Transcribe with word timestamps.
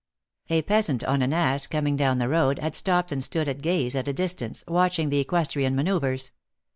A 0.49 0.63
peasant 0.63 1.03
on 1.03 1.21
an 1.21 1.31
ass, 1.31 1.67
coming 1.67 1.95
down 1.95 2.17
the 2.17 2.27
road, 2.27 2.57
had 2.57 2.75
stopped 2.75 3.11
and 3.11 3.23
stood 3.23 3.47
at 3.47 3.61
gaze 3.61 3.95
at 3.95 4.07
a 4.07 4.13
distance, 4.13 4.63
watching 4.67 5.09
these 5.09 5.21
equestrian 5.21 5.75
manoeuvres. 5.75 6.31